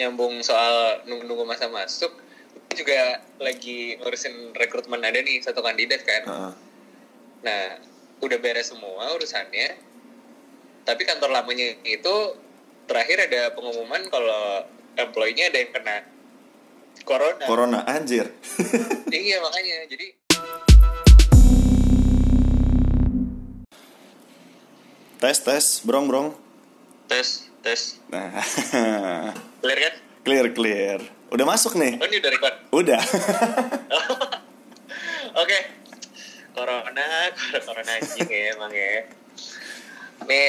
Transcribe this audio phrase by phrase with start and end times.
[0.00, 2.08] nyambung soal nunggu-nunggu masa masuk
[2.72, 6.52] juga lagi ngurusin rekrutmen ada nih satu kandidat kan Heeh.
[7.44, 7.62] nah
[8.24, 9.76] udah beres semua urusannya
[10.88, 12.16] tapi kantor lamanya itu
[12.88, 14.64] terakhir ada pengumuman kalau
[14.96, 15.96] employee-nya ada yang kena
[17.04, 18.28] corona Corona anjir.
[19.12, 20.06] iya makanya jadi
[25.20, 26.28] tes tes, brong brong.
[27.08, 28.28] tes tes Nah,
[29.62, 30.98] clear kan clear clear.
[31.30, 31.96] Udah masuk nih.
[31.96, 33.00] oh ini udah record Udah.
[35.36, 35.58] Oke.
[36.50, 37.06] Corona,
[37.66, 39.06] corona anjing ya emang ya.
[40.22, 40.46] Nih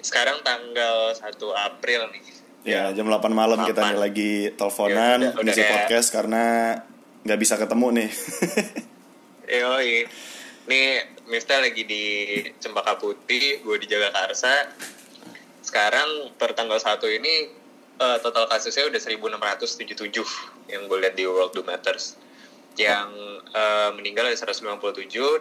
[0.00, 1.22] sekarang tanggal 1
[1.62, 2.24] April nih.
[2.66, 4.02] ya, jam 8 malam kita nih 8.
[4.02, 6.44] lagi teleponan Ya, udah- udah ngisi podcast karena
[7.22, 8.10] nggak bisa ketemu nih.
[9.48, 9.92] Yoi.
[10.66, 10.86] Nih
[11.26, 12.04] Miftah lagi di
[12.56, 14.66] Cempaka Putih, gue di Jagakarsa.
[15.66, 17.50] Sekarang per tanggal 1 ini
[17.98, 22.14] eh, total kasusnya udah 1677 yang gue lihat di World Do Matters.
[22.78, 23.10] Yang
[23.50, 24.62] eh, meninggal ada 157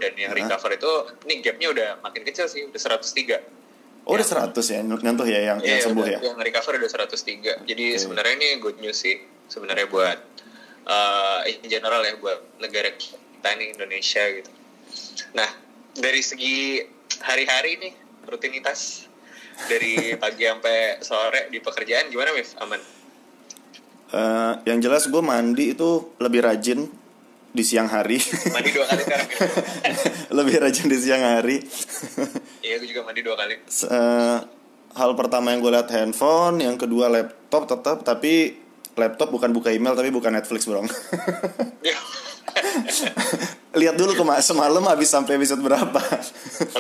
[0.01, 0.37] dan yang Hah?
[0.41, 0.91] recover itu
[1.29, 3.37] ini gapnya udah makin kecil sih, udah 103.
[4.05, 6.19] Oh, udah 100 ya nyentuh ya yang, yang Iya, sembuh udah- ya.
[6.33, 7.65] Yang recover udah 103.
[7.65, 9.17] Jadi sebenarnya ini good news sih.
[9.45, 10.17] Sebenarnya buat
[10.89, 14.49] uh, in general ya buat negara kita nih Indonesia gitu.
[15.33, 15.49] Nah,
[15.97, 16.81] dari segi
[17.21, 17.93] hari-hari nih
[18.25, 19.05] rutinitas
[19.65, 22.55] dari pagi sampai sore di pekerjaan gimana Mif?
[22.59, 22.81] Aman?
[24.15, 26.87] Eh, yang jelas gue mandi itu lebih rajin
[27.55, 28.19] di siang hari.
[28.51, 29.29] Mandi dua kali sekarang.
[30.37, 31.63] lebih rajin di siang hari.
[32.61, 33.55] Iya, gue juga mandi dua kali.
[33.63, 34.37] Eh,
[34.95, 39.95] hal pertama yang gue lihat handphone, yang kedua laptop tetap, tapi laptop bukan buka email
[39.95, 40.83] tapi buka Netflix bro.
[43.75, 45.99] lihat dulu kema semalam habis sampai episode berapa.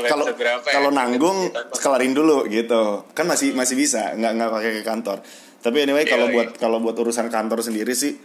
[0.05, 0.71] Kalau berapa ya?
[0.71, 3.03] kalau nanggung kelarin dulu gitu.
[3.11, 5.17] Kan masih masih bisa, nggak nggak pakai ke kantor.
[5.59, 6.33] Tapi anyway Iya, kalau iya.
[6.33, 8.15] buat kalau buat urusan kantor sendiri sih,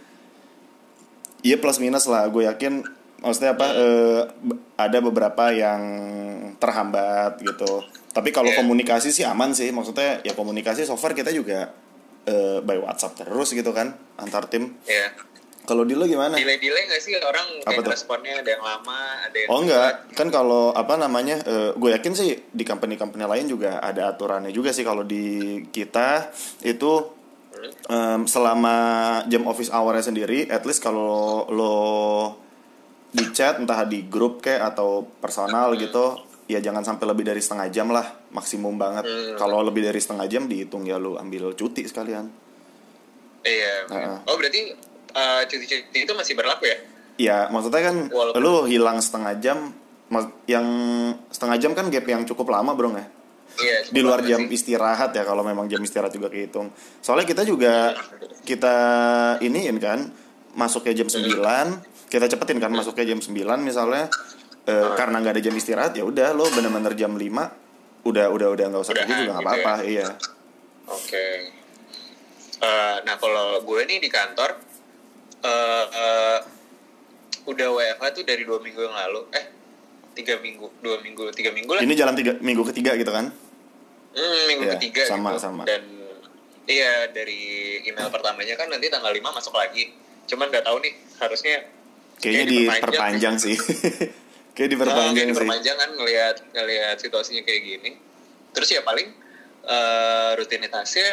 [1.41, 2.27] iya plus minus lah.
[2.27, 2.85] Gue yakin
[3.19, 3.67] maksudnya apa?
[3.71, 5.81] eh, b- ada beberapa yang
[6.57, 7.81] terhambat gitu.
[8.11, 8.59] Tapi kalau Iya.
[8.59, 9.69] komunikasi sih aman sih.
[9.69, 11.73] Maksudnya ya komunikasi so far kita juga
[12.23, 14.77] eh, by WhatsApp terus gitu kan antar tim.
[14.85, 15.09] ya.
[15.71, 16.35] Kalau di lo gimana?
[16.35, 17.91] Delay-delay nggak sih orang Apa kayak tuh?
[17.95, 21.39] responnya ada yang lama, ada yang Oh enggak, kan kalau apa namanya,
[21.79, 26.27] gue yakin sih di company-company lain juga ada aturannya juga sih kalau di kita
[26.67, 27.07] itu
[27.87, 28.75] em, selama
[29.31, 31.75] jam office hour-nya sendiri, at least kalau lo
[33.15, 36.19] di chat entah di grup kayak atau personal gitu,
[36.51, 39.07] ya jangan sampai lebih dari setengah jam lah, maksimum banget.
[39.07, 39.39] Hmm.
[39.39, 42.27] Kalau lebih dari setengah jam dihitung ya lo ambil cuti sekalian.
[43.47, 43.87] Iya.
[43.87, 44.17] Heeh.
[44.27, 46.77] Oh berarti uh, cuti-cuti itu masih berlaku ya?
[47.21, 49.71] Ya, maksudnya kan Walaupun- lu hilang setengah jam,
[50.49, 50.65] yang
[51.29, 53.05] setengah jam kan gap yang cukup lama bro ya.
[53.61, 53.77] Iya.
[53.91, 54.55] Di luar jam sih.
[54.55, 56.71] istirahat ya kalau memang jam istirahat juga kehitung.
[57.03, 57.93] Soalnya kita juga
[58.47, 58.75] kita
[59.43, 60.07] iniin kan
[60.55, 64.07] masuknya jam 9, kita cepetin kan masuknya jam 9 misalnya
[64.67, 67.23] eh, karena nggak ada jam istirahat ya udah lo bener-bener jam 5
[68.03, 70.07] udah udah udah nggak usah kerja juga nggak gitu apa-apa iya
[70.91, 71.27] Oke.
[72.61, 74.70] Eh, nah kalau gue nih di kantor, eh eh,
[77.51, 79.27] udah WFH tuh dari dua minggu yang lalu.
[79.31, 79.45] Eh,
[80.11, 81.81] tiga minggu, dua minggu, tiga minggu lah.
[81.81, 83.31] ini jalan tiga minggu ketiga gitu kan
[84.11, 85.39] Hmm, minggu Iya, ketiga sama, gitu.
[85.41, 85.63] sama.
[85.63, 85.87] Dan
[86.67, 87.39] iya dari
[87.81, 89.87] email pertamanya kan nanti tanggal 5 masuk lagi.
[90.27, 91.63] Cuman nggak tahu nih harusnya
[92.17, 93.55] kayaknya kayak diperpanjang sih
[94.55, 97.91] kayak Ah, diperpanjang kayak sih diperpanjang kan ngelihat ngelihat situasinya kayak gini.
[98.51, 99.07] Terus ya paling
[99.63, 101.07] eh, rutinitasnya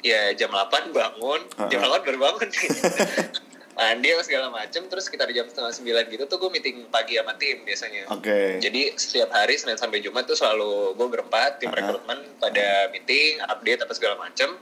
[0.00, 1.92] ya jam 8 bangun, jam Ah.
[1.92, 2.48] 8 baru bangun
[3.76, 3.84] nih.
[3.86, 7.34] Mandi apa segala macem, terus sekitar jam setengah sembilan gitu tuh gue meeting pagi sama
[7.34, 8.08] tim biasanya.
[8.08, 11.76] oke Jadi setiap hari Senin sampai Jumat tuh selalu gue berempat tim Ah.
[11.76, 14.56] rekrutmen pada meeting, update apa segala macem.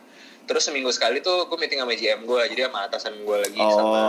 [0.44, 3.70] Terus seminggu sekali tuh gue meeting sama GM gue, jadi sama atasan gue lagi Oh,
[3.72, 4.02] sama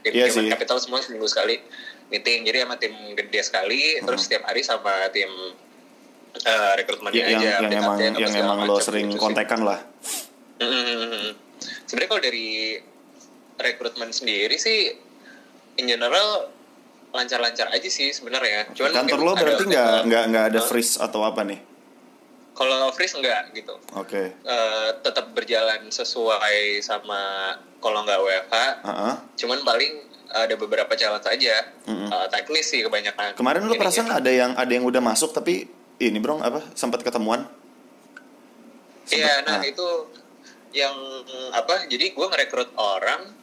[0.00, 1.58] tim iya human capital semua seminggu sekali
[2.06, 2.44] meeting.
[2.44, 5.32] Jadi sama tim gede sekali, terus setiap hari sama tim
[6.36, 7.50] eh, rekrutmennya Ya, yang aja.
[7.56, 9.80] yang emang update-update apa yang emang lo sering gitu kontekan lah
[10.54, 11.34] Hmm.
[11.84, 12.78] Sebenarnya kalau dari
[13.56, 14.92] rekrutmen sendiri sih,
[15.76, 16.50] in general
[17.14, 18.74] lancar-lancar aja sih sebenarnya.
[18.74, 21.62] Cuman kantor lo berarti nggak nggak nggak ada freeze atau apa nih
[22.54, 23.74] Kalau freeze enggak gitu.
[23.94, 28.56] oke Eh, tetap berjalan sesuai sama kalau nggak WFH.
[28.82, 29.14] Heeh.
[29.42, 29.92] Cuman paling
[30.34, 31.54] ada beberapa challenge aja.
[31.86, 32.10] Mm-mm.
[32.10, 33.38] Eh, teknis sih kebanyakan.
[33.38, 35.70] kemarin lo perasaan ada yang ada yang udah masuk tapi
[36.02, 37.46] ini bro apa sempat ketemuan
[39.04, 39.62] Iya, nah ah.
[39.62, 39.84] itu
[40.72, 40.96] yang
[41.52, 41.84] apa?
[41.86, 43.36] Jadi gue ngerekrut orang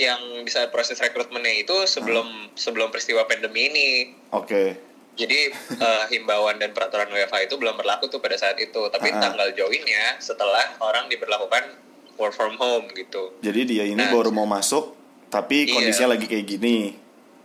[0.00, 2.56] yang bisa proses rekrutmennya itu sebelum Hmm.
[2.56, 3.88] sebelum peristiwa pandemi ini.
[4.30, 8.80] oke Jadi eh, himbauan dan peraturan WFH itu belum berlaku tuh pada saat itu.
[8.88, 9.20] Tapi Ah.
[9.20, 11.76] tanggal joinnya setelah orang diberlakukan
[12.16, 13.36] work from home gitu.
[13.38, 14.08] Jadi dia ini Nah.
[14.08, 14.96] baru mau masuk
[15.28, 15.76] tapi Iya.
[15.76, 16.96] kondisinya lagi kayak gini.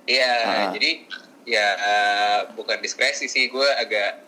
[0.06, 0.70] Iya, Ah.
[0.72, 1.04] jadi
[1.44, 4.24] ya eh, bukan diskresi sih, gue agak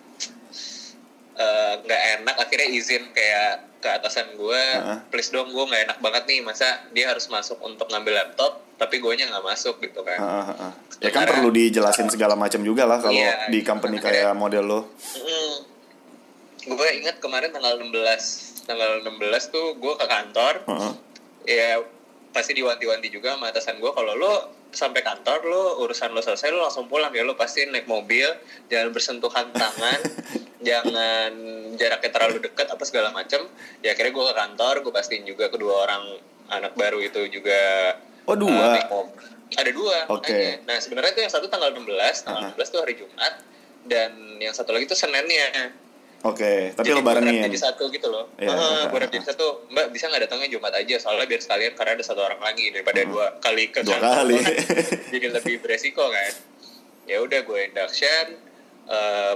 [1.37, 4.99] eh, nggak enak akhirnya izin kayak ke atasan gue, Ah.
[5.07, 8.97] please dong gue nggak enak banget nih masa dia harus masuk untuk ngambil laptop, tapi
[8.97, 10.17] gue nya nggak masuk gitu kan.
[10.17, 10.71] Heeh.
[10.99, 14.79] Ya kan perlu dijelasin segala macam juga lah kalau Iya, di company kayak model lo.
[16.67, 19.15] gue ingat kemarin tanggal 16 tanggal 16
[19.47, 20.93] tuh gue ke kantor, Heeh.
[21.47, 21.69] ya
[22.29, 24.33] pasti diwanti-wanti juga sama atasan gue kalau lo
[24.69, 28.27] sampai kantor lo urusan lo selesai lo langsung pulang ya lo pasti naik mobil
[28.67, 29.99] jangan bersentuhan tangan
[30.67, 31.31] jangan
[31.77, 33.39] jaraknya terlalu dekat apa segala macem
[33.79, 36.03] ya akhirnya gue ke kantor gue pastiin juga kedua orang
[36.49, 37.59] anak baru itu juga
[38.27, 38.75] Oh, uh, dua.
[38.75, 39.23] naik mobil.
[39.55, 40.27] ada dua Oke.
[40.27, 40.53] makanya.
[40.67, 41.87] nah sebenarnya itu yang satu tanggal 16
[42.27, 42.59] tanggal Uh-huh.
[42.59, 43.33] 16 tuh hari Jumat
[43.87, 45.71] dan yang satu lagi tuh Seninnya
[46.19, 47.33] Oke, tapi jadi lo barengin.
[47.37, 48.25] gue jadi satu gitu loh.
[48.35, 48.49] Iya.
[48.49, 49.69] Heeh, gue jadi satu.
[49.69, 52.99] Mbak bisa nggak datangnya Jumat aja soalnya biar sekalian karena ada satu orang lagi daripada
[53.03, 53.87] dua kali ke Hmm.
[53.87, 54.35] Dua kali.
[54.35, 54.55] kan.
[55.09, 56.31] jadi lebih beresiko kan.
[57.05, 58.25] Ya udah gue induction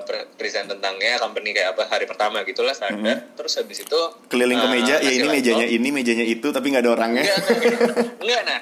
[0.02, 3.30] pre- present tentangnya company kayak apa hari pertama gitulah standar.
[3.32, 4.28] Terus habis itu Hmm.
[4.28, 5.36] Keliling ke eh, meja, ya ini laptop.
[5.38, 7.24] mejanya ini, mejanya itu, tapi nggak ada orangnya.
[7.24, 7.80] Enggak, enggak,
[8.18, 8.60] enggak, nah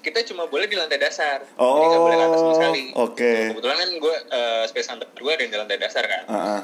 [0.00, 1.46] kita cuma boleh di lantai dasar.
[1.56, 2.82] Oh, nggak boleh ke atas sama sekali.
[2.92, 3.32] oke.
[3.48, 6.22] Kebetulan kan gue uh, space hunter gue ada di lantai dasar kan.
[6.28, 6.60] Heeh.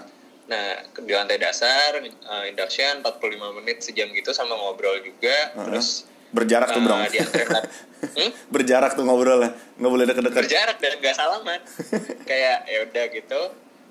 [0.49, 0.67] Nah,
[0.97, 3.21] di lantai dasar, uh, induction 45
[3.55, 5.53] menit sejam gitu sama ngobrol juga.
[5.53, 5.67] Heeh.
[5.69, 7.09] Terus Berjarak tuh, uh, Bro.
[7.09, 7.73] dianterin lab-
[8.21, 8.31] hmm?
[8.53, 9.49] Berjarak tuh ngobrolnya.
[9.81, 10.41] Nggak boleh deket-deket.
[10.45, 11.61] berjarak dan gak salaman.
[12.29, 13.41] Kayak ya udah gitu.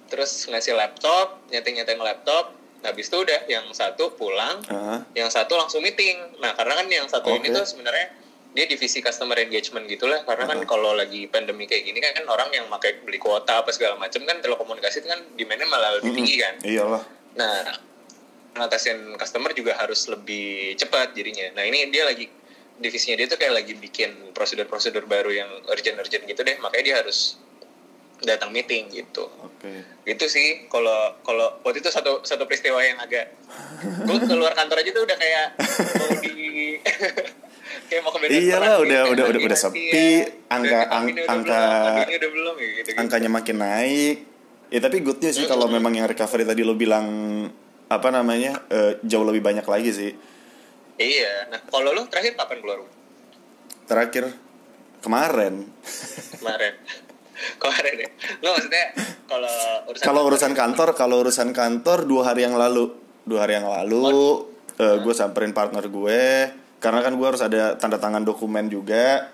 [0.08, 2.54] Terus ngasih laptop, nyeting-nyeting laptop.
[2.86, 5.00] Habis itu udah yang satu pulang, Heeh.
[5.18, 6.38] yang satu langsung meeting.
[6.38, 7.58] Nah, karena kan yang satu ini Oke.
[7.58, 8.14] tuh sebenarnya
[8.58, 12.50] dia divisi customer engagement gitulah karena kan kalau lagi pandemi kayak gini kan, kan orang
[12.50, 16.42] yang pakai beli kuota apa segala macam kan telekomunikasi itu kan demandnya malah lebih tinggi
[16.42, 17.04] kan Iyalah.
[17.38, 17.78] Nah,
[18.58, 21.54] ngatasin customer juga harus lebih cepat jadinya.
[21.54, 22.26] Nah, ini dia lagi
[22.82, 26.58] divisinya dia tuh kayak lagi bikin prosedur-prosedur baru yang urgent-urgent gitu deh.
[26.58, 27.38] Makanya dia harus
[28.26, 29.30] datang meeting gitu.
[29.46, 29.86] Oke.
[30.10, 33.38] Itu sih kalau kalau waktu itu satu satu peristiwa yang agak
[34.10, 35.48] gue keluar kantor aja tuh udah kayak
[36.02, 36.38] mau di
[37.88, 38.28] kayak mau Iyalah,
[38.78, 39.14] tempat udah- gitu.
[39.14, 40.24] udah- udah- udah sepi, ya?
[40.48, 42.98] angka- ang- angka- belum, ya, gitu, gitu.
[42.98, 44.18] Angkanya makin naik.
[44.68, 47.08] Ya tapi good news sih kalau memang yang recovery tadi lo bilang
[47.88, 50.12] apa namanya eh, jauh lebih banyak lagi sih.
[50.98, 51.48] Iya.
[51.48, 52.94] Nah, kalau lu terakhir kapan keluar rumah?
[53.86, 54.24] Terakhir
[55.00, 55.72] kemarin.
[56.36, 56.74] kemarin
[57.62, 58.10] kemarin ya
[58.42, 58.86] nggak maksudnya
[59.30, 59.56] kalau
[59.88, 62.92] urusan Kalau urusan kantor, kalau urusan kantor dua hari yang lalu,
[63.24, 64.48] dua hari yang lalu,
[64.78, 66.24] gue samperin partner gue,
[66.78, 69.34] karena kan gue harus ada tanda tangan dokumen juga,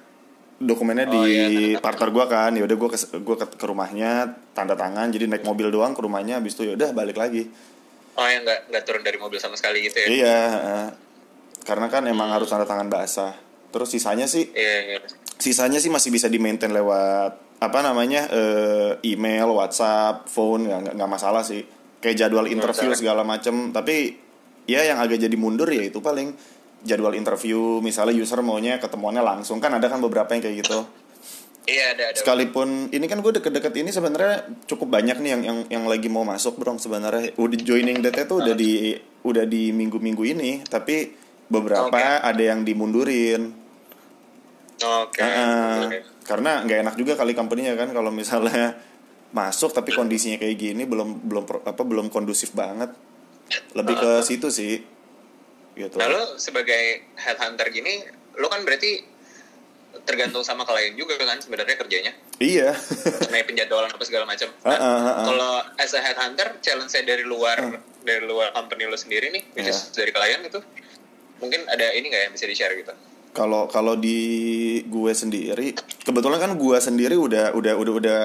[0.56, 1.84] dokumennya Oh, di iya, tanda tangan.
[1.84, 4.12] partner gue kan, yaudah gue ke gue ke, ke rumahnya,
[4.52, 7.48] tanda tangan, jadi naik mobil doang ke rumahnya, habis itu yaudah balik lagi.
[8.14, 10.40] oh yang nggak nggak turun dari mobil sama sekali gitu ya Iya,
[11.62, 13.34] karena kan emang harus tanda tangan basah.
[13.70, 14.98] Terus sisanya sih, iya iya
[15.34, 21.10] sisanya sih masih bisa di maintain lewat apa namanya eh, email, WhatsApp, phone nggak nggak-
[21.10, 21.66] masalah sih.
[21.98, 23.72] Kayak jadwal interview segala macem.
[23.72, 24.14] Tapi
[24.64, 26.36] ya yang agak jadi mundur ya itu paling
[26.84, 27.80] jadwal interview.
[27.80, 30.80] Misalnya user maunya ketemuannya langsung kan ada kan beberapa yang kayak gitu.
[31.64, 35.60] iya ada ada Sekalipun ini kan gue deket-deket ini sebenarnya cukup banyak nih yang yang
[35.72, 37.32] yang lagi mau masuk bro sebenarnya.
[37.40, 40.62] Udah joining date tuh udah di udah di minggu-minggu ini.
[40.68, 41.16] Tapi
[41.48, 42.28] beberapa Oke.
[42.28, 43.64] ada yang dimundurin.
[44.84, 45.80] oke Heeh.
[45.88, 45.98] Oke.
[46.28, 48.76] karena nggak enak juga kali company-nya kan kalau misalnya
[49.34, 52.94] masuk tapi kondisinya kayak gini belum belum apa belum kondusif banget
[53.74, 54.93] lebih ke situ sih
[55.74, 55.96] gitu.
[55.98, 58.06] Nah lo sebagai headhunter gini
[58.38, 59.14] lo kan berarti
[60.04, 62.12] tergantung sama klien juga kan sebenarnya kerjanya?
[62.42, 62.74] Iya.
[62.74, 64.50] Mengenai penjadwalan apa segala macam.
[64.50, 65.26] Heeh, nah, heeh.
[65.30, 67.56] kalau as a headhunter challenge saya dari luar
[68.02, 70.60] dari luar company lo sendiri nih which is dari klien itu
[71.40, 72.92] mungkin ada ini nggak yang bisa di share gitu?
[73.34, 74.20] Kalau kalau di
[74.86, 78.22] gue sendiri kebetulan kan gue sendiri udah udah udah udah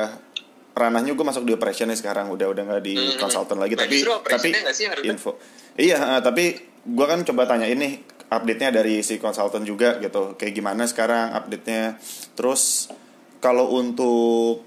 [0.73, 2.33] ranahnya gue masuk di operation nih sekarang.
[2.33, 3.19] Udah udah nggak di Hmm.
[3.21, 3.77] consultant lagi.
[3.77, 5.37] Nah, tapi tapi sih yang info.
[5.79, 6.59] Iya tapi
[6.89, 10.37] gue kan coba tanya ini update-nya dari si konsultan juga gitu.
[10.37, 11.97] Kayak gimana sekarang update-nya?
[12.37, 12.89] Terus
[13.41, 14.65] kalau untuk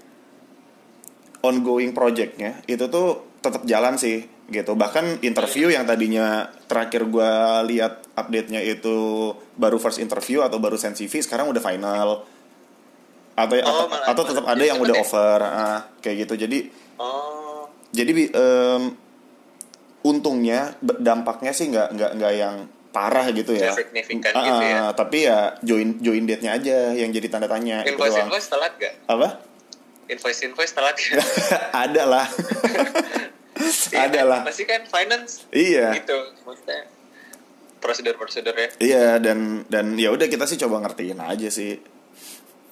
[1.42, 4.78] ongoing project-nya itu tuh tetap jalan sih gitu.
[4.78, 7.32] Bahkan interview yang tadinya terakhir gue
[7.74, 12.08] lihat update-nya itu baru first interview atau baru send CV sekarang udah final.
[13.32, 15.02] Atau Oh, atau, malah- atau tetap ada yang udah ya?
[15.02, 16.34] over ah, kayak gitu.
[16.46, 16.58] Jadi
[17.00, 17.64] oh.
[17.90, 18.82] jadi em,
[20.02, 22.56] untungnya dampaknya sih nggak nggak nggak yang
[22.88, 24.76] parah gitu ya signifikan Ah, gitu ya.
[24.78, 28.26] ah, tapi ya join join date-nya aja yang jadi tanda tanya invoice doang.
[28.26, 29.28] invoice telat gak apa
[30.06, 31.24] invoice invoice telat gak
[31.84, 32.26] ada lah
[33.92, 36.88] Iya ada lah pasti kan finance iya gitu maksudnya
[37.78, 38.78] prosedur-prosedurnya.
[38.78, 41.82] Iya dan dan ya udah kita sih coba ngertiin aja sih.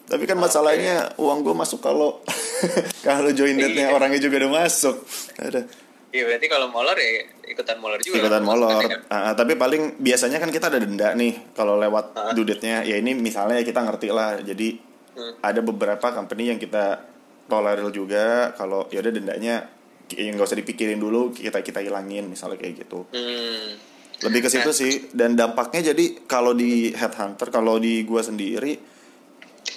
[0.05, 2.23] Tapi kan masalahnya uang gue masuk kalau
[3.07, 3.93] kalau join date-nya Iya.
[3.93, 5.03] orangnya juga udah masuk.
[5.37, 5.67] Ada
[6.11, 7.11] Iya berarti kalau molor ya
[7.47, 8.19] ikutan molor juga.
[8.19, 8.83] ikutan molor.
[8.83, 9.01] Kan?
[9.07, 12.33] Ah, tapi paling biasanya kan kita ada denda nih kalau lewat Ah.
[12.33, 12.83] due date-nya.
[12.83, 14.39] Ya ini misalnya kita ngerti lah.
[14.41, 15.35] Jadi Hmm.
[15.41, 17.03] ada beberapa company yang kita
[17.45, 19.67] tolerir juga kalau ya udah dendanya
[20.09, 23.07] ya nggak usah dipikirin dulu kita kita hilangin misalnya kayak gitu.
[23.11, 23.75] Hmm.
[24.21, 28.77] lebih ke situ sih dan dampaknya jadi kalau di headhunter kalau di gua sendiri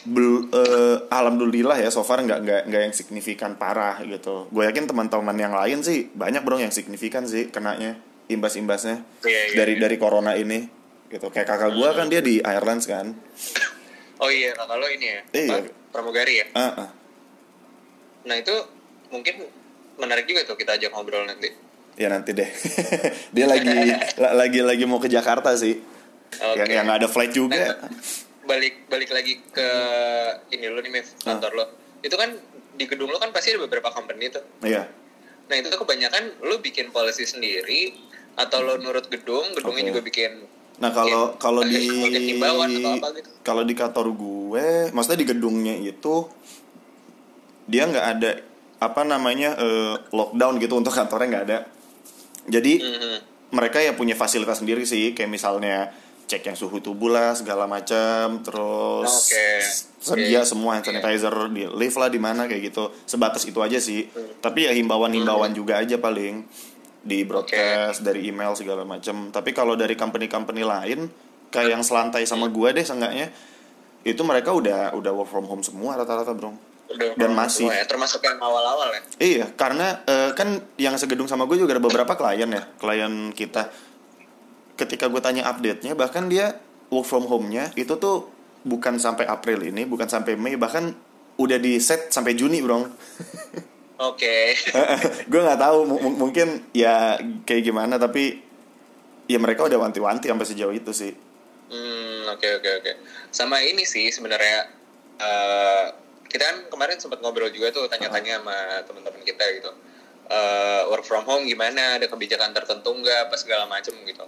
[0.05, 4.83] bel, eh, alhamdulillah ya so far nggak nggak nggak yang signifikan parah gitu gue yakin
[4.83, 7.95] teman-teman yang lain sih banyak bro yang signifikan sih kenanya
[8.25, 9.81] imbas-imbasnya Iya, iya, dari iya.
[9.81, 10.67] dari corona ini
[11.07, 13.15] gitu kayak kakak gua kan dia di Ireland kan
[14.17, 15.19] Oh iya kakak lo ini ya.
[15.29, 15.51] Iya.
[15.53, 15.67] apa?
[15.91, 16.45] Pramugari ya.
[16.53, 16.89] Ah, ah.
[18.23, 18.55] Nah itu
[19.09, 19.35] mungkin
[19.95, 21.51] menarik juga tuh kita ajak ngobrol nanti.
[21.93, 22.49] ya nanti deh
[23.35, 23.69] dia lagi
[24.23, 25.77] la- lagi lagi mau ke Jakarta sih
[26.33, 26.57] Oke.
[26.57, 27.93] yang yang ada flight juga Nah,
[28.43, 29.67] balik balik lagi ke
[30.49, 31.33] ini lo nih Mev, Ah.
[31.33, 31.65] kantor lo.
[31.99, 32.35] Itu kan
[32.73, 34.43] di gedung lo kan pasti ada beberapa company tuh.
[34.61, 34.89] iya
[35.43, 37.93] Nah itu kebanyakan lo bikin policy sendiri
[38.33, 39.89] atau lo nurut gedung, gedungnya Oke.
[39.89, 40.31] juga bikin
[40.75, 41.75] Nah kalau bikin- kalau di
[43.13, 43.29] gitu.
[43.41, 46.25] kalau di kantor gue, maksudnya di gedungnya itu
[47.65, 48.31] dia nggak ada
[48.79, 51.57] apa namanya eh, lockdown gitu untuk kantornya nggak ada.
[52.43, 53.17] Jadi Mhm.
[53.53, 55.93] mereka ya punya fasilitas sendiri sih, kayak misalnya
[56.23, 59.47] cek yang suhu tubuh lah segala macam, terus Oke.
[59.99, 60.49] sedia Oke.
[60.49, 62.89] semua hand sanitizer di lift lah di mana kayak gitu.
[63.03, 64.07] Sebatas itu aja sih.
[64.07, 64.39] Hmm.
[64.39, 66.43] Tapi ya himbauan-himbauan juga aja paling
[67.03, 69.29] di broadcast dari email segala macam.
[69.29, 71.11] Tapi kalau dari company-company lain
[71.51, 72.55] kayak yang selantai sama Hmm.
[72.55, 73.27] gua deh seenggaknya
[74.03, 76.55] itu mereka udah udah work from home semua rata-rata, Bro.
[76.83, 77.71] Udah Dan masih.
[77.71, 79.01] ya, termasuk yang awal-awal ya.
[79.17, 83.71] Iya, karena eh, kan yang segedung sama gue juga ada beberapa klien ya, klien kita.
[84.73, 86.57] Ketika gue tanya update-nya, bahkan dia
[86.89, 88.29] work from home-nya itu tuh
[88.63, 90.95] bukan sampai April ini, bukan sampai Mei, bahkan
[91.37, 92.85] udah di set sampai Juni, bro.
[94.01, 94.57] Oke.
[95.31, 98.41] gue nggak tahu, mu- mu- mungkin ya kayak gimana, tapi
[99.29, 101.13] ya mereka udah wanti-wanti sampai sejauh itu sih.
[101.69, 102.91] Hmm, oke oke oke.
[103.33, 104.69] Sama ini sih sebenarnya
[105.17, 105.85] eh,
[106.27, 109.71] kita kan kemarin sempat ngobrol juga tuh tanya-tanya sama teman-teman kita gitu.
[110.29, 111.97] Eh, work from home gimana?
[111.97, 113.29] Ada kebijakan tertentu nggak?
[113.29, 114.23] Apa segala macem gitu.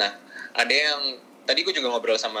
[0.00, 0.10] Nah,
[0.54, 1.00] ada yang
[1.44, 2.40] tadi gue juga ngobrol sama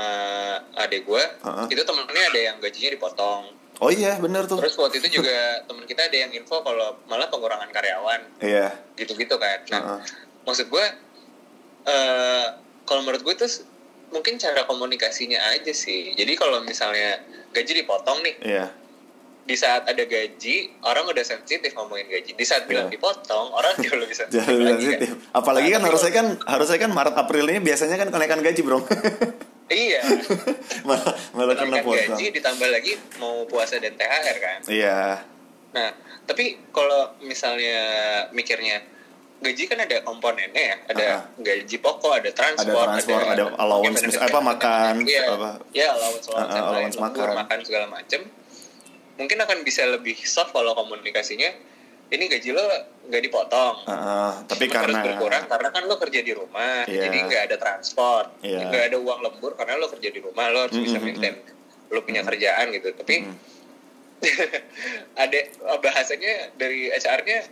[0.74, 1.22] adek gue.
[1.44, 1.66] Uh-uh.
[1.66, 3.52] Itu temennya ada yang gajinya dipotong.
[3.78, 4.56] Oh iya, bener tuh.
[4.58, 5.36] Terus waktu itu juga
[5.68, 8.72] temen kita ada yang info kalau malah pengurangan karyawan Iya.
[8.94, 9.60] gitu-gitu kan.
[9.68, 10.00] Nah, Uh-uh.
[10.44, 10.84] maksud gue,
[11.86, 12.46] eh
[12.82, 13.64] kalau menurut gue tuh s-
[14.10, 16.12] mungkin cara komunikasinya aja sih.
[16.12, 18.66] Jadi kalau misalnya gaji dipotong nih, Iya.
[19.40, 22.32] Di saat ada gaji orang udah sensitif ngomongin gaji.
[22.32, 22.94] Di saat bilang Iya.
[22.94, 24.42] dipotong orang jauh lebih sensitif.
[24.42, 25.08] Jadi lagi, sensitif.
[25.10, 25.34] kan?
[25.34, 28.78] Apalagi Nah, kan harusnya kan harusnya kan Maret April ini biasanya kan kenaikan gaji, bro.
[29.72, 30.00] iya.
[30.88, 32.08] malah malah kena Kenaikan potong.
[32.12, 34.58] gaji ditambah lagi mau puasa dan THR kan.
[34.66, 34.98] Iya.
[35.70, 35.90] Nah,
[36.24, 37.78] tapi kalau misalnya
[38.30, 38.82] mikirnya
[39.38, 41.42] gaji kan ada komponennya ya, ada Uh-huh.
[41.42, 45.50] gaji pokok, ada transport, Ada transport, ada allowance, benefit- apa, makan, iya, apa.
[45.70, 47.26] ya allowance, allowance, lain, allowance makan.
[47.36, 48.20] makan segala macem.
[49.20, 51.52] Mungkin akan bisa lebih soft kalau komunikasinya.
[52.10, 52.64] Ini gaji lo
[53.06, 57.06] nggak dipotong, Heeh, tapi Cuma karena terus berkurang karena kan lo kerja di rumah, Iya.
[57.06, 58.66] jadi nggak ada transport, Iya.
[58.66, 61.34] nggak ada uang lembur karena lo kerja di rumah, lo harus bisa Mm, mm, maintain,
[61.86, 62.90] lo punya kerjaan gitu.
[62.98, 63.34] Tapi Mm.
[65.22, 65.38] ada
[65.78, 67.46] bahasanya dari HR-nya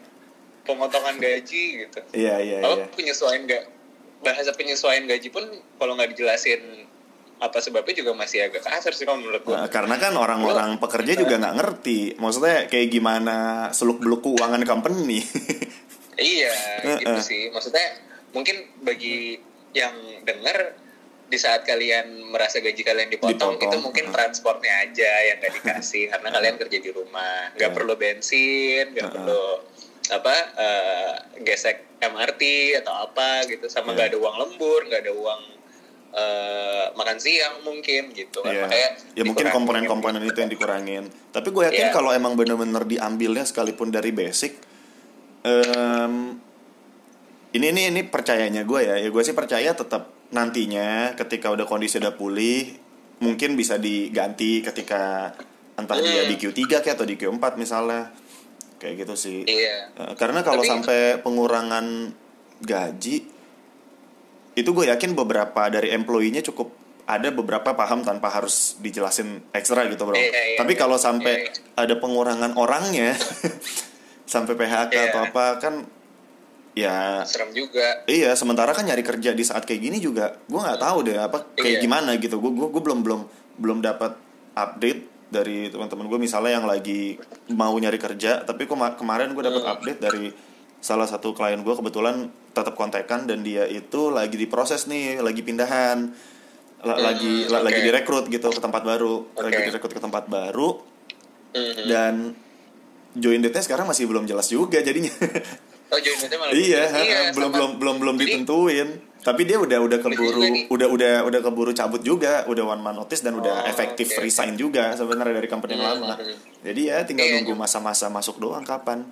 [0.66, 2.00] pemotongan gaji gitu.
[2.12, 2.86] iya iya Kalau iya.
[2.92, 3.64] penyesuaian nggak
[4.20, 5.46] bahasa penyesuaian gaji pun
[5.78, 6.82] kalau nggak dijelasin
[7.38, 9.62] apa sebabnya juga masih agak kasar sih kalau menurut gua.
[9.62, 13.36] Nah, karena kan orang-orang pekerja juga nggak ngerti, maksudnya kayak gimana
[13.70, 15.22] seluk beluk keuangan company.
[16.18, 16.50] Iya,
[16.98, 17.46] gitu sih.
[17.54, 17.94] Maksudnya
[18.34, 19.38] mungkin bagi
[19.70, 19.94] yang
[20.26, 20.74] dengar
[21.28, 26.08] di saat kalian merasa gaji kalian dipotong, Dipotong, itu mungkin transportnya aja yang nggak dikasih
[26.10, 27.76] karena kalian kerja di rumah, nggak Iya.
[27.76, 29.44] perlu bensin, nggak perlu
[30.08, 31.12] apa eh,
[31.44, 32.42] gesek MRT
[32.82, 34.12] atau apa gitu, sama nggak Iya.
[34.16, 35.42] ada uang lembur, nggak ada uang
[36.10, 38.50] eh, makan siang mungkin gitu kan.
[38.50, 38.64] Iya.
[38.64, 41.04] Makanya ya mungkin komponen-komponen itu yang dikurangin.
[41.28, 41.92] Tapi gue yakin Iya.
[41.92, 44.56] kalau emang bener-bener diambilnya sekalipun dari basic,
[45.42, 46.38] em,
[47.50, 48.96] ini ini ini percayanya gue ya.
[48.96, 52.76] Ya gue sih percaya tetap nantinya ketika udah kondisi udah pulih,
[53.18, 55.32] mungkin bisa diganti ketika
[55.74, 56.30] entah dia Hmm.
[56.30, 58.12] di Q3 kayak atau di Q4 misalnya.
[58.78, 59.38] Kayak gitu sih.
[59.42, 59.90] Iya.
[59.92, 62.14] Eh, Karena kalau Tapi- sampai pengurangan
[62.60, 63.16] gaji
[64.58, 66.74] itu gue yakin beberapa dari employee-nya cukup
[67.04, 70.12] ada beberapa paham tanpa harus dijelasin ekstra gitu bro.
[70.12, 70.78] Iya, iya, Tapi iya.
[70.78, 73.16] kalau sampai Iya, ada pengurangan orangnya
[74.26, 75.02] sampai PHK Iya.
[75.08, 75.74] atau apa kan
[76.74, 80.78] ya serem juga iya sementara kan nyari kerja di saat kayak gini juga gue nggak
[80.78, 81.82] tahu deh apa kayak Iya.
[81.82, 83.20] gimana gitu gue gue belum belum
[83.56, 84.14] belum dapat
[84.52, 87.18] update dari teman-teman gue misalnya yang lagi
[87.50, 89.72] mau nyari kerja tapi kema- kemarin gue dapat Hmm.
[89.74, 90.24] update dari
[90.78, 96.10] salah satu klien gue kebetulan tetap kontekan dan dia itu lagi diproses nih lagi pindahan
[96.78, 97.66] La- Hmm, lagi la- oke.
[97.66, 99.66] lagi direkrut gitu ke tempat baru lagi Oke.
[99.68, 100.78] direkrut ke tempat baru
[101.50, 101.84] Mhm.
[101.84, 102.14] dan
[103.12, 105.10] join date-nya sekarang masih belum jelas juga jadinya
[105.90, 106.94] oh join date malah iya, belum.
[106.94, 111.72] ha, belum belum belum belum ditentuin tapi dia udah udah keburu udah udah udah keburu
[111.72, 114.22] cabut juga udah one man notice dan udah Oh, efektif oke.
[114.22, 116.62] resign juga sebenarnya dari company yang Hmm, lama hmm.
[116.62, 117.60] jadi ya tinggal Iya, nunggu iya.
[117.60, 119.02] masa-masa masuk doang kapan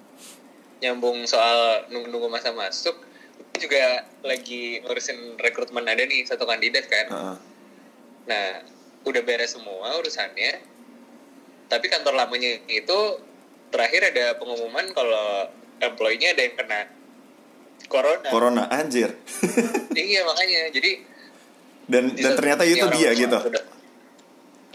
[0.78, 2.96] nyambung soal nunggu-nunggu masa masuk
[3.56, 7.06] juga lagi ngurusin rekrutmen ada nih satu kandidat kan.
[7.08, 7.36] Heeh.
[8.26, 8.46] nah
[9.06, 10.58] udah beres semua urusannya
[11.66, 12.98] tapi kantor lamanya itu
[13.70, 15.50] terakhir ada pengumuman kalau
[15.82, 16.80] employee-nya ada yang kena
[17.86, 18.28] corona.
[18.30, 19.10] Corona anjir.
[19.96, 20.68] Iya makanya.
[20.76, 20.90] Jadi
[21.88, 23.32] dan dan ternyata itu orang dia gitu?
[23.32, 23.66] udah-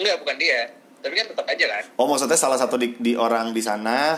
[0.01, 0.59] enggak bukan dia.
[1.01, 1.83] Tapi kan tetap aja kan?
[1.97, 4.17] Oh maksudnya salah satu di, di orang di sana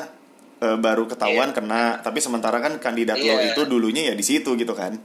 [0.64, 1.56] eh, baru ketahuan Iya.
[1.56, 3.52] kena tapi sementara kan kandidat lo Iya.
[3.52, 4.96] itu dulunya ya di situ gitu kan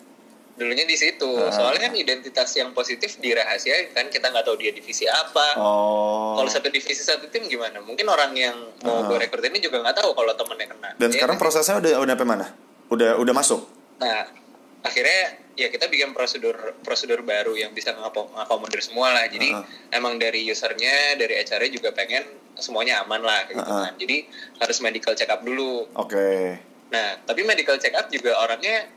[0.55, 1.51] dulunya di situ Ah.
[1.51, 6.47] soalnya kan identitas yang positif dirahasiain kan kita nggak tahu dia divisi apa oh Kalau
[6.49, 7.79] satu divisi satu tim gimana?
[7.79, 10.91] Mungkin orang yang mau gue rekrut ini juga nggak tahu kalau temennya kena.
[10.95, 11.43] dan Ya sekarang kan?
[11.43, 12.47] prosesnya udah udah sampai mana
[12.89, 13.61] udah udah masuk
[13.99, 14.31] Nah,
[14.81, 19.27] akhirnya ya kita bikin prosedur prosedur baru yang bisa ngapo- ngakomodir semua lah.
[19.27, 19.67] Jadi Ah.
[19.91, 22.23] emang dari usernya, dari HR-nya juga pengen
[22.55, 23.91] semuanya aman lah gitu Ah.
[23.91, 23.99] kan.
[23.99, 25.91] Jadi harus medical check up dulu.
[25.93, 26.31] oke
[26.89, 28.89] Nah, tapi medical check up juga orangnya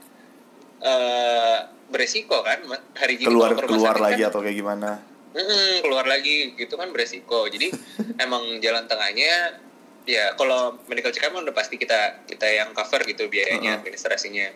[0.81, 2.63] eh beresiko kan
[2.95, 4.89] hari gini keluar keluar lagi kan, atau kayak gimana
[5.31, 7.67] Mm-mm, keluar lagi gitu kan beresiko jadi
[8.23, 9.59] emang jalan tengahnya
[10.03, 13.79] ya kalau medical check up kan udah pasti kita kita yang cover gitu biayanya Uh-uh.
[13.83, 14.49] administrasinya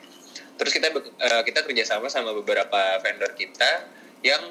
[0.56, 3.92] terus kita eh, kita kerjasama sama beberapa vendor kita
[4.24, 4.42] yang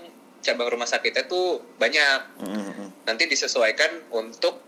[0.45, 2.21] cabang rumah sakitnya tuh banyak.
[2.45, 2.89] Mm-mm.
[3.05, 4.61] nanti disesuaikan untuk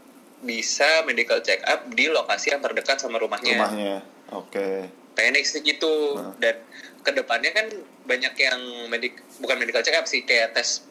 [0.44, 3.56] bisa medical check up di lokasi yang terdekat sama rumahnya.
[3.56, 3.96] Rumahnya.
[4.36, 4.88] Oke.
[5.16, 6.20] Pengennya sih gitu.
[6.20, 6.36] Nah.
[6.36, 6.60] dan
[7.00, 7.66] ke depannya kan
[8.04, 8.60] banyak yang
[8.92, 10.84] medik bukan medical check up sih kayak tes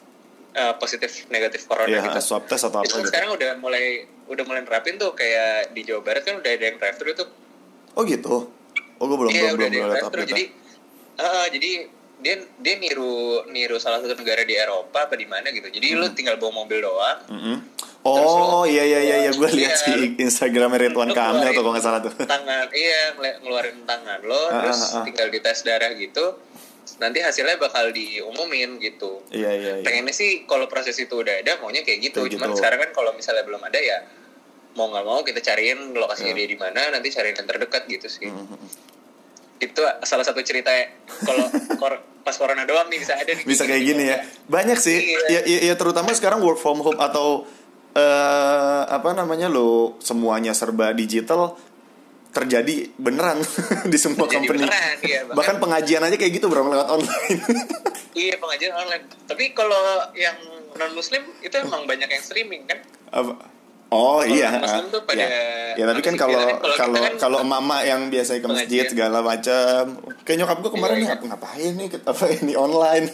[0.55, 2.23] uh, positif negatif corona ya gitu.
[2.23, 3.11] swab test atau apa itu kan gitu.
[3.11, 6.77] sekarang udah mulai udah mulai nerapin tuh kayak di Jawa Barat kan udah ada yang
[6.79, 7.29] drive thru tuh.
[7.99, 8.49] Oh gitu
[8.95, 10.43] oh gue belum iya belum belum lihat update jadi
[11.17, 11.71] uh, jadi
[12.15, 15.67] dia dia niru niru salah satu negara di Eropa apa di mana gitu.
[15.67, 17.19] Jadi lu tinggal bawa mobil doang.
[17.27, 17.57] Mm-mm.
[18.01, 19.97] oh iya iya iya iya gue lihat Iya.
[20.15, 22.13] di Instagramnya Ridwan Kamil atau kalau nggak salah tuh.
[22.15, 25.03] tangan iya ngel- ngeluarin tangan lo Ah, terus ah, ah.
[25.03, 26.39] tinggal dites darah gitu.
[26.95, 29.19] Nanti hasilnya bakal diumumin gitu.
[29.29, 29.83] Iya iya iya.
[29.83, 32.23] Pengennya sih kalau proses itu udah ada maunya kayak gitu.
[32.23, 32.57] Kayak cuman gitu.
[32.57, 33.97] sekarang kan kalau misalnya belum ada ya
[34.75, 36.37] mau nggak mau kita cariin lokasinya Iya.
[36.37, 38.27] dia di mana nanti cariin yang terdekat gitu sih.
[38.27, 38.83] Mhm.
[39.55, 40.67] itu salah satu cerita
[41.21, 41.47] kalau
[41.79, 43.41] kor- pas corona doang nih bisa ada nih.
[43.41, 44.19] Bisa kayak gini ya.
[44.45, 44.99] Banyak sih.
[44.99, 45.41] Ya, Iya.
[45.41, 47.47] ya, ya terutama sekarang work from home atau
[47.93, 51.55] eh apa namanya lo semuanya serba digital
[52.29, 53.39] terjadi beneran
[53.87, 54.59] di semua Terjadi company.
[54.59, 57.39] beneran, iya, bahkan- bahkan pengajian aja kayak gitu bro lewat online.
[58.13, 59.05] Iya pengajian online.
[59.23, 59.79] Tapi kalau
[60.13, 60.35] yang
[60.73, 62.79] non muslim itu emang banyak yang streaming kan?
[63.09, 63.54] Apa?
[63.87, 65.29] Oh Kalau iya, Muslim tuh pada- ya.
[65.73, 66.41] ya tapi kan kalau
[66.73, 68.91] kalau kalau kan- emak-emak yang biasa ke masjid Pengajian.
[68.91, 69.81] segala macam,
[70.21, 71.13] kayak nyokap gue kemarin Iya, nih iya.
[71.13, 73.05] ngap- ngapain nih apa ini online,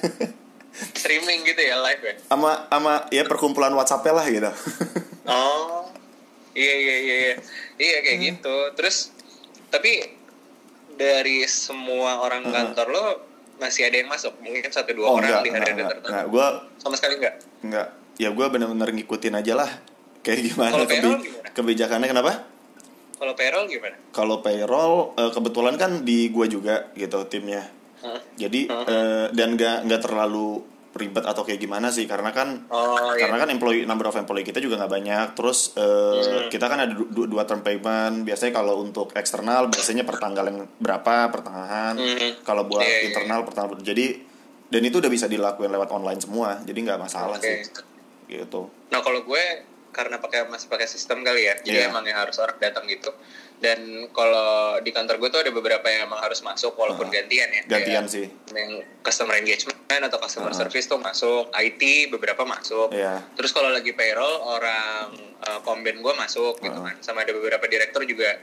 [0.93, 4.47] streaming gitu ya live ya sama sama ya perkumpulan WhatsApp lah gitu.
[5.23, 5.86] Oh,
[6.51, 7.34] iya iya iya iya,
[7.77, 8.27] iya kayak Hmm.
[8.31, 8.55] gitu.
[8.73, 9.13] Terus
[9.69, 10.01] tapi
[10.91, 12.53] dari semua orang Heeh.
[12.53, 13.05] kantor lo
[13.57, 15.89] masih ada yang masuk, mungkin satu dua oh orang enggak, di hari enggak, hari enggak,
[15.93, 16.10] tertentu.
[16.10, 16.25] enggak.
[16.27, 16.45] Gue
[16.77, 17.36] Sama sekali enggak.
[17.62, 19.71] enggak, ya gue bener-bener ngikutin aja lah.
[20.21, 21.49] Kayak gimana Kalau kebi- gimana?
[21.51, 22.31] kebijakannya kenapa?
[23.15, 23.95] Kalau payroll gimana?
[24.10, 27.62] Kalau payroll eh, kebetulan kan di gue juga gitu timnya.
[27.99, 28.21] Heeh.
[28.39, 28.86] Jadi Heeh.
[28.88, 33.23] eh, dan nggak nggak terlalu ribet atau kayak gimana sih karena kan Oh iya.
[33.23, 36.49] karena kan employee number of employee kita juga nggak banyak terus eh, Hmm.
[36.49, 40.43] kita kan ada du- du- dua term payment biasanya kalau untuk eksternal biasanya per tanggal
[40.43, 42.43] yang berapa pertengahan Hmm.
[42.43, 44.19] kalau buat Iya, iya, internal per tanggal jadi
[44.67, 47.47] dan itu udah bisa dilakuin lewat online semua jadi nggak masalah Oke.
[47.47, 47.57] sih
[48.29, 49.43] gitu Nah kalau gue
[49.91, 51.89] karena pakai masih pakai sistem kali ya, jadi Iya.
[51.91, 53.12] emang yang harus orang datang gitu.
[53.62, 57.21] Dan kalau di kantor gue tuh ada beberapa yang emang harus masuk walaupun Heeh.
[57.21, 57.62] gantian ya.
[57.69, 60.65] gantian sih Yang customer engagement atau customer Heeh.
[60.65, 62.89] service tuh masuk, IT beberapa masuk.
[62.89, 65.13] ya Terus kalau lagi payroll orang
[65.45, 66.88] uh, komben gue masuk gitu Heeh.
[66.89, 66.95] kan.
[67.06, 68.34] Sama ada beberapa direktur juga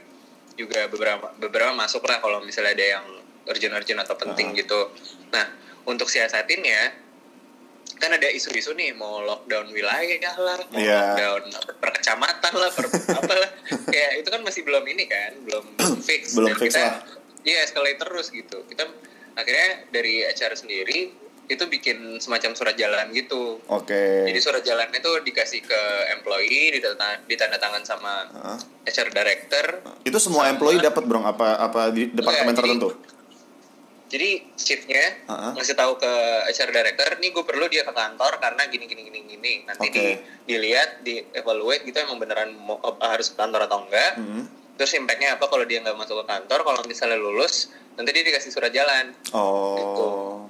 [0.55, 3.05] juga beberapa beberapa masuk lah kalau misalnya ada yang
[3.49, 4.63] urgent-urgent atau penting Heeh.
[4.63, 4.87] gitu.
[5.35, 5.51] Nah,
[5.83, 7.08] untuk siasatinnya
[7.99, 10.99] kan ada isu-isu nih mau lockdown wilayah lah, mau Iya.
[11.13, 11.43] lockdown
[11.75, 13.49] per kecamatan lah, per apa lah.
[13.85, 15.63] Kayak itu kan masih belum ini kan, belum
[16.07, 16.33] fix.
[16.33, 16.95] Belum Dan fix kita, lah.
[17.41, 18.83] iya escalate terus gitu kita
[19.31, 21.11] akhirnya dari HR sendiri
[21.45, 24.27] itu bikin semacam surat jalan gitu Oke.
[24.27, 25.81] jadi surat jalannya itu dikasih ke
[26.11, 28.59] employee ditanda, ditanda tangan sama Heeh.
[28.87, 29.65] HR director
[30.03, 31.19] Itu semua Sama- employee dapat, Bro?
[31.21, 32.89] Apa apa di departemen jadi- tertentu?
[32.93, 33.18] jadi
[34.11, 35.51] shiftnya Heeh.
[35.53, 36.11] ngasih tahu ke
[36.49, 39.93] HR director nih gue perlu dia ke kantor karena gini gini gini gini nanti Oke.
[39.93, 40.05] di
[40.47, 44.49] dilihat di evaluate gitu emang beneran mau, apa, harus ke kantor atau enggak Hmm.
[44.75, 48.49] terus impactnya apa kalau dia nggak masuk ke kantor kalau misalnya lulus nanti dia dikasih
[48.49, 50.47] surat jalan Oh.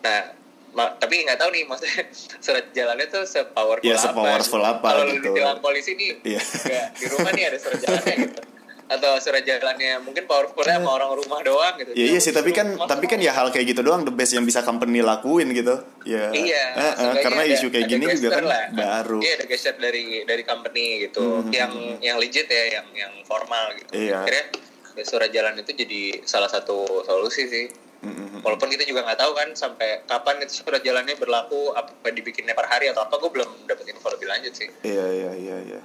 [0.00, 0.32] nah
[0.70, 2.08] ma- tapi nggak tahu nih maksudnya
[2.44, 5.30] surat jalannya tuh sepowerful Ya, apa sepowerful apa kalau lu gitu.
[5.30, 6.40] ditilang polisi nih Iya.
[6.40, 8.40] nggak, di rumah nih ada surat jalannya gitu
[8.90, 12.66] atau surat jalannya mungkin powerfulnya sama orang rumah doang gitu Ya iya sih, tapi kan
[12.68, 15.78] Rumah- tapi kan ya hal kayak gitu doang the best yang bisa company lakuin gitu.
[16.02, 16.26] Ya.
[16.28, 18.62] Iya, Eh, eh, karena ada- isu kayak ada gini juga kan lah.
[18.68, 19.22] baru.
[19.22, 21.50] Iya, ada gesture dari dari company gitu, Mhm.
[21.50, 23.94] yang yang legit ya, yang yang formal gitu.
[23.94, 24.20] Iya.
[24.20, 24.44] Akhirnya
[24.92, 27.66] ya, surat jalan itu jadi salah satu solusi sih.
[28.00, 28.40] Mm-mm.
[28.40, 32.64] Walaupun kita juga nggak tahu kan sampai kapan itu surat jalannya berlaku, apa dibikinnya per
[32.64, 34.66] hari atau apa, gue belum dapat info lebih lanjut sih.
[34.82, 35.80] Iya iya iya iya.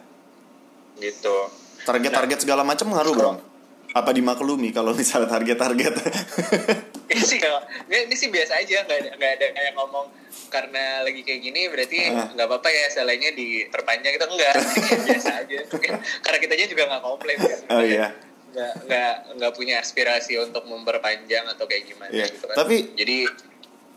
[0.96, 1.38] Gitu.
[1.86, 3.32] Target-target segala macam ngaruh, Bro.
[3.94, 5.94] Apa dimaklumi kalau misalnya target-target?
[7.06, 10.06] ini sih kalau ini, ini sih biasa aja nggak ada nggak ada kayak ngomong
[10.50, 12.28] karena lagi kayak gini berarti Ah.
[12.28, 14.54] nggak apa-apa ya selainnya diperpanjang itu enggak
[15.08, 15.58] biasa aja
[16.26, 17.58] karena kitanya juga nggak komplain ya.
[17.70, 18.08] oh iya.
[18.52, 22.26] nggak nggak nggak punya aspirasi untuk memperpanjang atau kayak gimana Iya.
[22.26, 23.18] gitu kan Tapi- jadi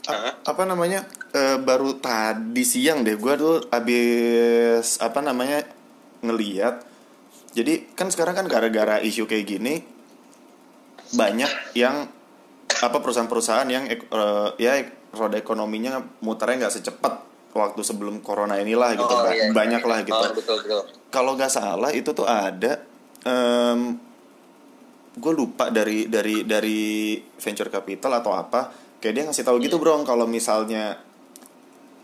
[0.04, 5.64] A- apa namanya eh, baru tadi siang deh gue tuh abis apa namanya
[6.20, 6.84] ngeliat
[7.56, 9.80] jadi kan sekarang kan gara-gara isu kayak gini
[11.16, 12.08] banyak yang
[12.78, 14.72] apa perusahaan-perusahaan yang eh, ya
[15.16, 17.14] roda ekonominya muternya nggak secepat
[17.56, 19.88] waktu sebelum corona inilah gitu Oh, iya, iya, banyak iya.
[19.88, 20.14] lah gitu.
[20.14, 20.82] Oh, betul betul.
[21.08, 22.84] Kalau nggak salah itu tuh ada
[25.18, 28.70] gue lupa dari dari dari venture capital atau apa
[29.02, 30.94] kayak dia ngasih tahu gitu bro kalau misalnya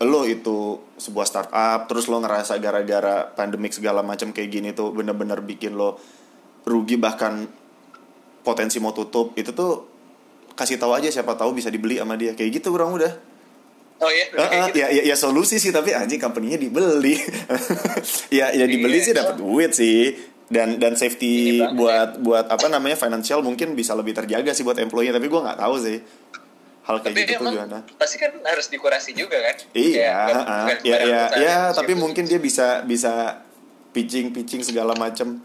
[0.03, 5.39] lo itu sebuah startup terus lo ngerasa gara-gara pandemik segala macam kayak gini tuh bener-bener
[5.39, 5.95] bikin lo
[6.67, 7.47] rugi bahkan
[8.45, 9.95] potensi mau tutup itu tuh
[10.55, 12.37] kasih tahu aja siapa tahu bisa dibeli sama dia.
[12.37, 13.13] Kayak gitu bro udah.
[13.95, 14.83] Oh iya ah, gitu.
[14.83, 17.15] ya, ya, ya solusi sih tapi anjing company-nya dibeli.
[18.37, 20.15] ya ya dibeli Iya, sih dapat duit sih.
[20.45, 24.77] Dan dan safety banget buat buat apa namanya financial mungkin bisa lebih terjaga sih buat
[24.77, 25.97] employee tapi gua nggak tahu sih
[26.85, 27.79] hal kayak tapi gitu tuh gimana.
[27.97, 30.25] pasti kan harus dikurasi juga kan Iya, ah,
[30.63, 31.99] bukan ya barang ya ya yang tapi siap.
[31.99, 33.41] mungkin dia bisa bisa
[33.89, 35.41] pitching pitching segala macam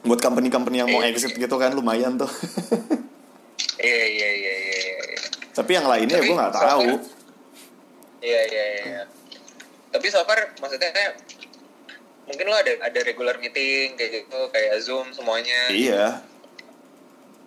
[0.00, 1.12] buat company-company yang mau Iya.
[1.12, 2.28] exit gitu kan lumayan tuh.
[3.80, 5.18] iya iya iya iya iya.
[5.50, 6.88] tapi yang lainnya Tapi gue nggak so tahu.
[8.20, 9.02] Iya iya iya.
[9.88, 10.92] Tapi so far maksudnya
[12.24, 15.68] mungkin lo ada ada regular meeting kayak gitu kayak zoom semuanya.
[15.68, 16.20] Iya.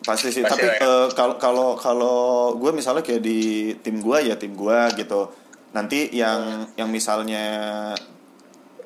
[0.03, 0.43] Pasti sih.
[0.43, 0.83] Pasti Tapi ya.
[0.83, 2.19] eh, kalau kalau kalau
[2.59, 5.31] gue misalnya kayak di tim gue ya tim gue gitu.
[5.73, 7.43] Nanti yang yang misalnya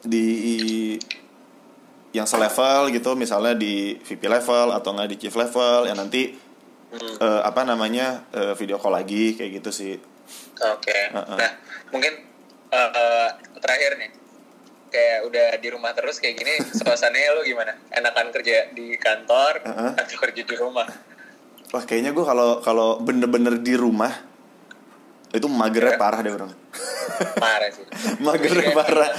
[0.06, 0.96] di
[2.16, 6.48] yang selevel gitu, misalnya di VP level atau nggak di chief level, ya nanti
[6.88, 10.00] Hmm, eh, apa namanya eh, video call lagi kayak gitu sih.
[10.56, 11.12] Oke.
[11.12, 11.36] Heeh.
[11.36, 11.52] Nah
[11.92, 12.24] mungkin
[12.72, 14.10] eh, eh, terakhir nih
[14.88, 17.74] kayak udah di rumah terus kayak gini suasananya lo gimana?
[17.90, 19.92] Enakan kerja di kantor Heeh.
[19.96, 20.88] atau kerja di rumah?
[21.68, 24.12] Wah kayaknya gue kalau kalau bener-bener di rumah
[25.28, 26.00] itu magernya Ya.
[26.00, 26.52] parah deh orang.
[27.36, 27.84] Parah sih.
[28.26, 29.10] magernya parah.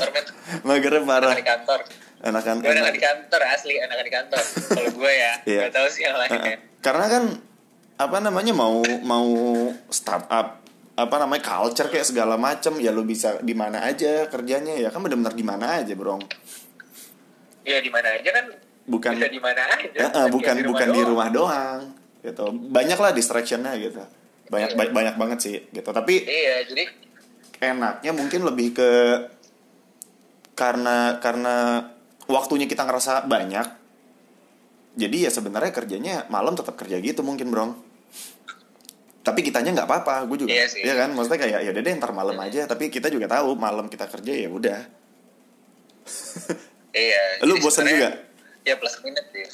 [0.64, 1.32] Magernya parah.
[1.32, 1.80] Di kantor.
[2.18, 4.40] Enakan Gue enakan di kantor asli enakan di kantor.
[4.74, 5.60] Kalau gue ya, Iya.
[5.62, 6.40] nggak tahu sih yang lainnya.
[6.40, 6.58] Heeh.
[6.80, 7.24] Karena kan
[7.98, 9.28] apa namanya mau mau
[9.90, 10.62] startup
[10.98, 12.74] apa namanya culture kayak segala macem.
[12.76, 14.74] Ya lu bisa di mana aja kerjanya.
[14.74, 16.18] Ya kan benar-benar di mana aja bro.
[17.62, 18.46] Iya di mana aja kan
[18.84, 19.98] bukan bisa di mana aja.
[20.10, 21.10] Kan bukan kayak bukan di doang.
[21.14, 21.80] rumah doang
[22.18, 22.44] gitu.
[22.50, 24.02] Banyak lah distractionnya gitu.
[24.48, 24.78] Banyak Iya.
[24.80, 25.86] ba- banyak banget sih gitu.
[25.86, 26.84] Tapi Iya, jadi
[27.58, 28.90] enaknya mungkin lebih ke
[30.54, 31.86] karena karena
[32.26, 33.66] waktunya kita ngerasa banyak
[34.94, 37.78] jadi ya sebenarnya kerjanya malam tetap kerja gitu mungkin bro
[39.28, 40.80] tapi kitanya nggak apa-apa gue juga Iya sih.
[40.80, 44.08] ya kan maksudnya kayak ya deh ntar malam aja tapi kita juga tahu malam kita
[44.08, 44.80] kerja ya udah
[46.96, 47.22] iya.
[47.44, 48.10] Lu sebenarnya- juga?
[48.64, 49.44] Ya plus minus sih.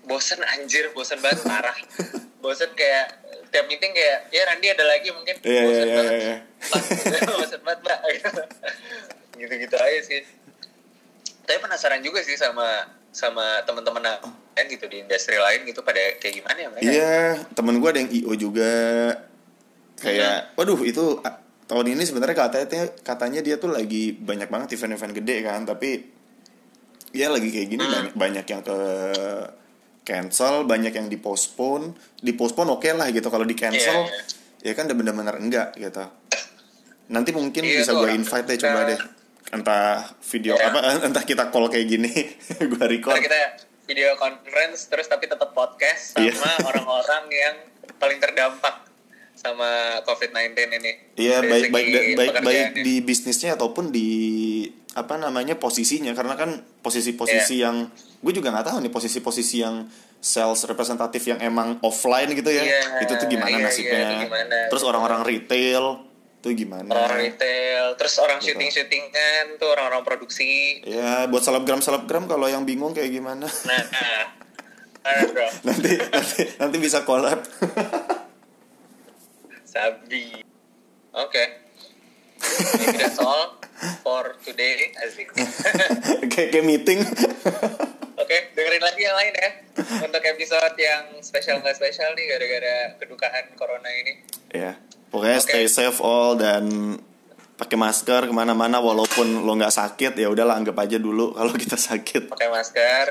[0.00, 1.74] Bosen anjir, bosen banget parah.
[2.42, 3.20] bosen kayak
[3.50, 5.34] tiap meeting kayak ya Randi ada lagi mungkin.
[5.40, 6.12] Iya, bosen iya, banget.
[6.16, 6.82] iya, Pak,
[7.38, 7.98] bosen banget, Mbak.
[9.36, 10.20] Gitu-gitu aja sih.
[11.42, 16.34] Tapi penasaran juga sih sama sama teman-teman lain gitu di industri lain gitu pada kayak
[16.36, 16.84] gimana ya mereka.
[16.84, 17.14] iya
[17.50, 18.72] temen gue ada yang io juga.
[19.96, 22.66] Kayak waduh itu ah, tahun ini sebenarnya katanya
[23.00, 26.08] katanya dia tuh lagi banyak banget event-event gede kan tapi
[27.10, 27.92] ya lagi kayak gini Hmm.
[27.92, 28.78] banyak, banyak yang ke
[30.02, 31.92] cancel banyak yang dipostpone.
[32.18, 34.24] Dipostpone oke lah gitu kalau di cancel Iya,
[34.62, 36.04] ya kan udah bener-bener enggak gitu.
[37.08, 38.98] Nanti mungkin Iya, bisa gue invite deh coba kita- deh
[39.50, 40.68] entah video Iya.
[40.68, 42.12] apa entah kita call kayak gini
[42.70, 43.38] gue record Ntar kita
[43.84, 46.34] video conference terus tapi tetap podcast sama Iya.
[46.68, 47.56] orang-orang yang
[47.96, 48.86] paling terdampak
[49.32, 49.66] sama
[50.04, 50.92] COVID-19 ini.
[51.16, 52.84] Iya baik baik baik baik pekerjaannya.
[52.84, 54.08] di bisnisnya ataupun di
[54.92, 57.64] apa namanya posisinya karena kan posisi-posisi Iya.
[57.64, 57.76] yang
[58.20, 59.88] gue juga nggak tahu nih posisi-posisi yang
[60.20, 64.56] sales representatif yang emang offline gitu ya Iya, itu tuh gimana iya, nasibnya itu gimana.
[64.68, 66.04] terus orang-orang retail
[66.40, 68.56] tuh gimana orang retail, terus orang Gitu.
[68.56, 70.80] syuting-syutingan tuh orang-orang produksi.
[70.82, 74.24] ya buat selebgram selebgram kalau yang bingung kayak gimana Nah, nah.
[75.26, 75.48] Bro?
[75.62, 77.40] nanti nanti nanti bisa collab
[79.64, 80.42] Sabi.
[81.12, 81.44] Oke.
[82.74, 83.60] Maybe that's all
[84.02, 84.90] for today.
[84.98, 85.30] Asik.
[86.32, 87.00] kayak kayak meeting
[88.16, 89.50] Oke, dengerin lagi yang lain ya.
[90.02, 94.12] Untuk episode yang spesial nggak spesial nih gara-gara kedukaan corona ini.
[94.50, 94.74] ya
[95.10, 95.46] pokoknya Oke.
[95.46, 96.96] stay safe all dan
[97.54, 101.76] pakai masker ke mana-mana walaupun lo nggak sakit ya udahlah anggap aja dulu kalau kita
[101.76, 103.06] sakit Pakai masker.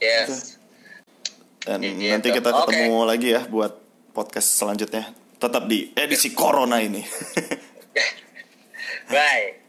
[0.00, 0.56] Yes.
[1.62, 2.10] dan Gitu.
[2.10, 3.70] nanti kita ketemu lagi ya buat
[4.10, 7.02] podcast selanjutnya tetap di edisi corona ini
[9.12, 9.61] Bye.